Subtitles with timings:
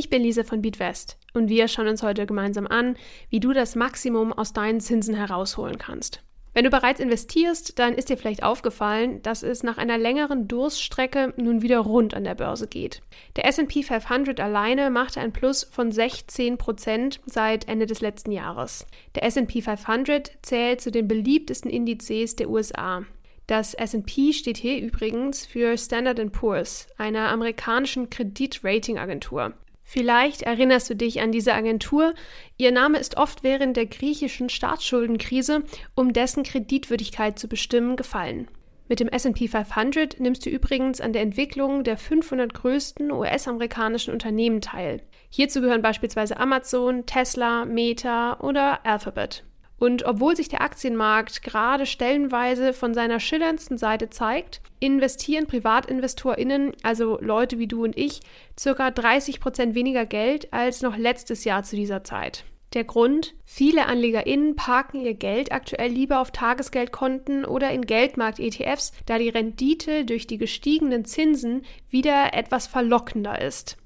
[0.00, 2.96] Ich bin Lisa von Beatwest und wir schauen uns heute gemeinsam an,
[3.28, 6.22] wie du das Maximum aus deinen Zinsen herausholen kannst.
[6.54, 11.34] Wenn du bereits investierst, dann ist dir vielleicht aufgefallen, dass es nach einer längeren Durststrecke
[11.36, 13.02] nun wieder rund an der Börse geht.
[13.36, 18.86] Der SP 500 alleine machte ein Plus von 16 Prozent seit Ende des letzten Jahres.
[19.16, 23.04] Der SP 500 zählt zu den beliebtesten Indizes der USA.
[23.46, 29.52] Das SP steht hier übrigens für Standard Poor's, einer amerikanischen Kreditratingagentur.
[29.92, 32.14] Vielleicht erinnerst du dich an diese Agentur.
[32.56, 35.64] Ihr Name ist oft während der griechischen Staatsschuldenkrise,
[35.96, 38.46] um dessen Kreditwürdigkeit zu bestimmen, gefallen.
[38.88, 44.60] Mit dem SP 500 nimmst du übrigens an der Entwicklung der 500 größten US-amerikanischen Unternehmen
[44.60, 45.02] teil.
[45.28, 49.42] Hierzu gehören beispielsweise Amazon, Tesla, Meta oder Alphabet.
[49.80, 57.18] Und obwohl sich der Aktienmarkt gerade stellenweise von seiner schillerndsten Seite zeigt, investieren PrivatinvestorInnen, also
[57.22, 58.20] Leute wie du und ich,
[58.58, 62.44] circa 30 Prozent weniger Geld als noch letztes Jahr zu dieser Zeit.
[62.74, 63.34] Der Grund?
[63.46, 70.04] Viele AnlegerInnen parken ihr Geld aktuell lieber auf Tagesgeldkonten oder in Geldmarkt-ETFs, da die Rendite
[70.04, 73.78] durch die gestiegenen Zinsen wieder etwas verlockender ist.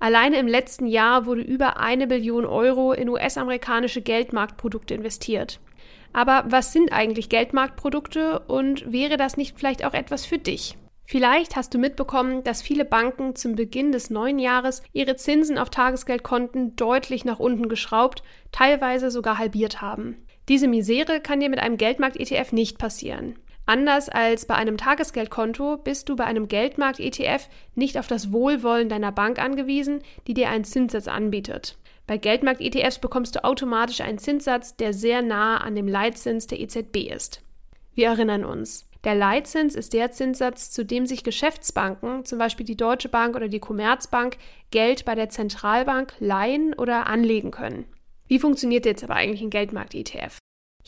[0.00, 5.60] Alleine im letzten Jahr wurde über eine Billion Euro in US-amerikanische Geldmarktprodukte investiert.
[6.12, 10.76] Aber was sind eigentlich Geldmarktprodukte und wäre das nicht vielleicht auch etwas für dich?
[11.04, 15.70] Vielleicht hast du mitbekommen, dass viele Banken zum Beginn des neuen Jahres ihre Zinsen auf
[15.70, 20.18] Tagesgeldkonten deutlich nach unten geschraubt, teilweise sogar halbiert haben.
[20.48, 23.38] Diese Misere kann dir mit einem Geldmarkt-ETF nicht passieren.
[23.68, 29.12] Anders als bei einem Tagesgeldkonto bist du bei einem Geldmarkt-ETF nicht auf das Wohlwollen deiner
[29.12, 31.76] Bank angewiesen, die dir einen Zinssatz anbietet.
[32.06, 37.12] Bei Geldmarkt-ETFs bekommst du automatisch einen Zinssatz, der sehr nah an dem Leitzins der EZB
[37.14, 37.42] ist.
[37.94, 38.88] Wir erinnern uns.
[39.04, 43.48] Der Leitzins ist der Zinssatz, zu dem sich Geschäftsbanken, zum Beispiel die Deutsche Bank oder
[43.48, 44.38] die Commerzbank,
[44.70, 47.84] Geld bei der Zentralbank leihen oder anlegen können.
[48.28, 50.38] Wie funktioniert jetzt aber eigentlich ein Geldmarkt-ETF?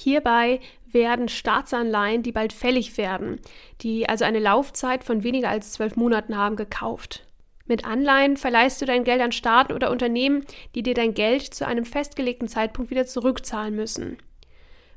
[0.03, 3.39] Hierbei werden Staatsanleihen, die bald fällig werden,
[3.83, 7.27] die also eine Laufzeit von weniger als zwölf Monaten haben, gekauft.
[7.67, 10.45] Mit Anleihen verleihst du dein Geld an Staaten oder Unternehmen,
[10.75, 14.17] die dir dein Geld zu einem festgelegten Zeitpunkt wieder zurückzahlen müssen.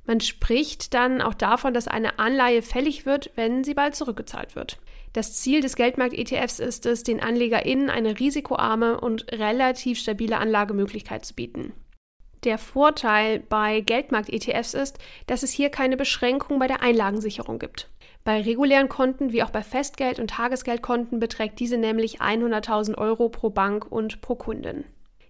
[0.06, 4.80] Man spricht dann auch davon, dass eine Anleihe fällig wird, wenn sie bald zurückgezahlt wird.
[5.12, 11.35] Das Ziel des Geldmarkt-ETFs ist es, den AnlegerInnen eine risikoarme und relativ stabile Anlagemöglichkeit zu
[11.35, 11.74] bieten.
[12.44, 17.90] Der Vorteil bei Geldmarkt-ETFs ist, dass es hier keine Beschränkung bei der Einlagensicherung gibt.
[18.26, 23.50] Bei regulären Konten wie auch bei Festgeld- und Tagesgeldkonten beträgt diese nämlich 100.000 Euro pro
[23.50, 24.84] Bank und pro Kundin.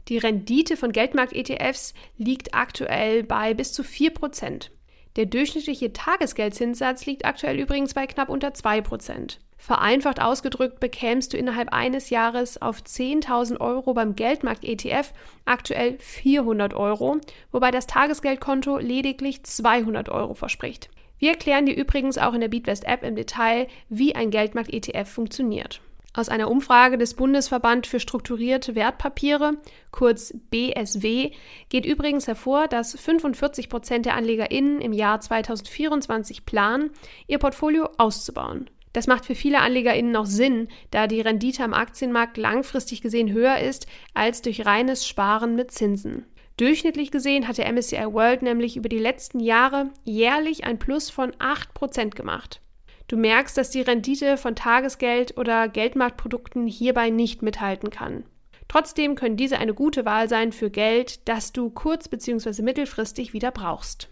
[0.08, 4.70] Die Rendite von Geldmarkt-ETFs liegt aktuell bei bis zu 4%.
[5.16, 9.38] Der durchschnittliche Tagesgeldzinssatz liegt aktuell übrigens bei knapp unter 2%.
[9.58, 15.14] Vereinfacht ausgedrückt bekämst du innerhalb eines Jahres auf 10.000 Euro beim Geldmarkt-ETF
[15.46, 17.18] aktuell 400 Euro,
[17.52, 20.90] wobei das Tagesgeldkonto lediglich 200 Euro verspricht.
[21.20, 25.80] Wir erklären dir übrigens auch in der Beatwest-App im Detail, wie ein Geldmarkt-ETF funktioniert.
[26.16, 29.58] Aus einer Umfrage des Bundesverband für strukturierte Wertpapiere,
[29.90, 31.32] kurz BSW,
[31.70, 36.92] geht übrigens hervor, dass 45 Prozent der AnlegerInnen im Jahr 2024 planen,
[37.26, 38.70] ihr Portfolio auszubauen.
[38.94, 43.58] Das macht für viele AnlegerInnen auch Sinn, da die Rendite am Aktienmarkt langfristig gesehen höher
[43.58, 46.28] ist als durch reines Sparen mit Zinsen.
[46.58, 51.32] Durchschnittlich gesehen hat der MSCI World nämlich über die letzten Jahre jährlich ein Plus von
[51.32, 52.62] 8% gemacht.
[53.08, 58.24] Du merkst, dass die Rendite von Tagesgeld oder Geldmarktprodukten hierbei nicht mithalten kann.
[58.68, 62.62] Trotzdem können diese eine gute Wahl sein für Geld, das du kurz- bzw.
[62.62, 64.10] mittelfristig wieder brauchst.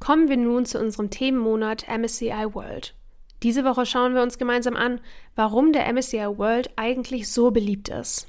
[0.00, 2.94] Kommen wir nun zu unserem Themenmonat MSCI World.
[3.42, 5.00] Diese Woche schauen wir uns gemeinsam an,
[5.36, 8.26] warum der MSCI World eigentlich so beliebt ist.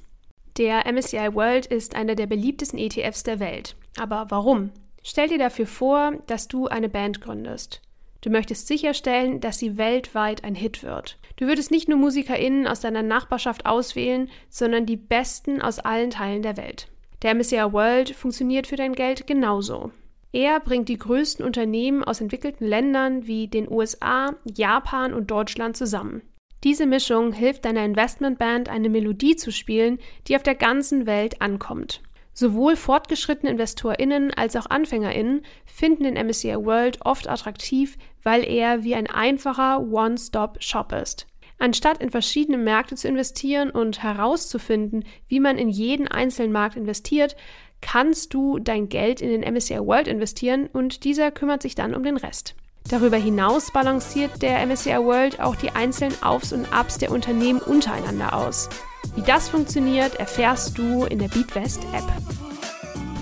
[0.57, 3.75] Der MSCI World ist einer der beliebtesten ETFs der Welt.
[3.97, 4.71] Aber warum?
[5.03, 7.81] Stell dir dafür vor, dass du eine Band gründest.
[8.21, 11.17] Du möchtest sicherstellen, dass sie weltweit ein Hit wird.
[11.37, 16.43] Du würdest nicht nur MusikerInnen aus deiner Nachbarschaft auswählen, sondern die besten aus allen Teilen
[16.43, 16.87] der Welt.
[17.23, 19.91] Der MSCI World funktioniert für dein Geld genauso.
[20.33, 26.21] Er bringt die größten Unternehmen aus entwickelten Ländern wie den USA, Japan und Deutschland zusammen.
[26.63, 32.01] Diese Mischung hilft deiner Investmentband, eine Melodie zu spielen, die auf der ganzen Welt ankommt.
[32.33, 38.95] Sowohl fortgeschrittene InvestorInnen als auch AnfängerInnen finden den MSCI World oft attraktiv, weil er wie
[38.95, 41.27] ein einfacher One-Stop-Shop ist.
[41.59, 47.35] Anstatt in verschiedene Märkte zu investieren und herauszufinden, wie man in jeden einzelnen Markt investiert,
[47.81, 52.03] kannst du dein Geld in den MSCI World investieren und dieser kümmert sich dann um
[52.03, 52.55] den Rest.
[52.89, 58.33] Darüber hinaus balanciert der MSCI World auch die einzelnen Aufs und Abs der Unternehmen untereinander
[58.33, 58.69] aus.
[59.15, 62.03] Wie das funktioniert, erfährst du in der BeatWest App.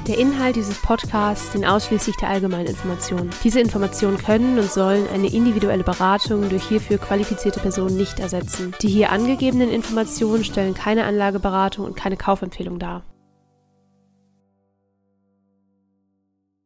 [0.07, 3.29] Der Inhalt dieses Podcasts dient ausschließlich der allgemeinen Information.
[3.43, 8.73] Diese Informationen können und sollen eine individuelle Beratung durch hierfür qualifizierte Personen nicht ersetzen.
[8.81, 13.03] Die hier angegebenen Informationen stellen keine Anlageberatung und keine Kaufempfehlung dar.